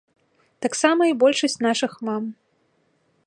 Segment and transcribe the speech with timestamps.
[0.65, 2.23] Таксама і большасць нашых мам.